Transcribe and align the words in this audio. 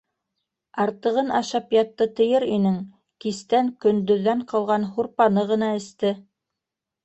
Артығын 0.85 1.29
ашап 1.39 1.75
ятты 1.77 2.07
тиер 2.21 2.47
инең- 2.57 2.81
кистән 3.27 3.71
көндөҙҙән 3.87 4.45
ҡалған 4.55 4.91
һурпаны 4.99 5.49
ғына 5.55 5.75
эсте. 5.85 6.19